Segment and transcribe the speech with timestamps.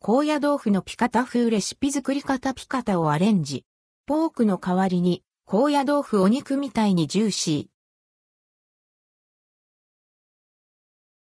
[0.00, 3.64] 高野豆腐のピカタ風レシピ作り方ピカタをアレンジ。
[4.06, 7.66] ポークの代わりに高野豆腐お肉みたいにジューシー。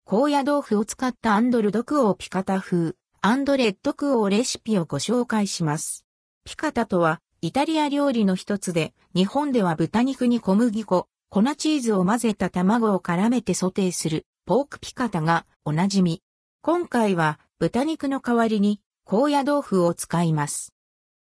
[0.05, 6.05] 高野豆腐を使った and ldquo ピカタ風、 and rdquo レシピをご紹介します。
[6.45, 16.21] ピカタとは、イタリア料理の一つで、日本では豚肉に小麦粉、粉チーズを混ぜた卵を絡めてソテーする、ポークピカタがおなじみ。
[16.65, 20.73] 今回は豚肉の代わりに高野豆腐を使います。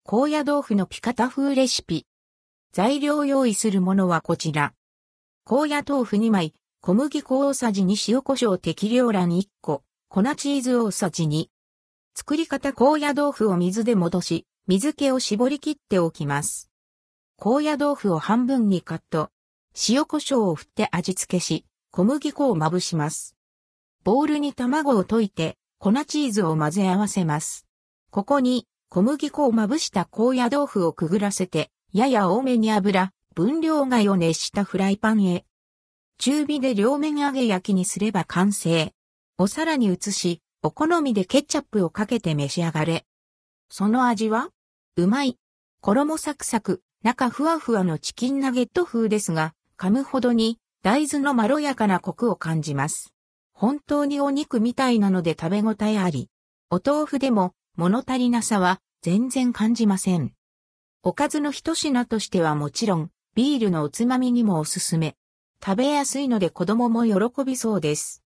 [0.04, 2.08] 高野豆腐のピカタ風レシピ。
[2.74, 4.74] 材料用意するものはこちら。
[5.46, 11.46] 高野豆腐2枚、小麦粉大さじ2塩胡椒適量卵1個、粉チーズ大さじ2。
[12.16, 16.72] 作り方高野豆腐を水で戻し、水気を絞り切っておきます。
[17.38, 19.30] 高野豆腐を半分にカット。
[19.90, 23.36] 塩胡椒を振って味付けし、小麦粉をまぶします。
[24.04, 27.66] ボウルに卵を溶いて、粉チーズを混ぜ合わせます。
[28.12, 35.46] ここに小麦粉をまぶした高野豆腐をくぐらせて、やや多めに油、分量外を熱したフライパンへ。
[36.18, 38.94] 中火で両面揚げ焼きにすれば完成。
[39.38, 43.06] お皿に移し、お好みでケチャップをかけて召し上がれ。
[43.70, 44.50] その味は？
[44.98, 45.38] うまい。
[45.82, 53.14] 衣サクサク、中ふわふわのチキンナゲット風ですが、噛むほどに大豆のまろやかなコクを感じます。
[53.60, 56.30] 本当にお肉みたいなので食べ応えあり。
[56.70, 60.32] お豆腐でも物足りなさは全然感じません。
[61.04, 65.18] おかずの一品としてはもちろん、ビールのおつまみにもおすすめ。
[65.62, 68.24] 食べやすいので子供も喜びそうです。